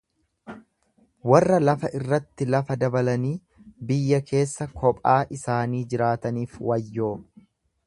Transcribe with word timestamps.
Warra 1.31 1.59
lafa 1.65 1.91
irratti 1.99 2.47
lafa 2.55 2.77
dabalanii 2.85 3.35
biyya 3.91 4.21
keessa 4.31 4.69
kophaa 4.81 5.21
isaanii 5.39 5.85
jiraataniif 5.95 6.61
wayyoo! 6.73 7.15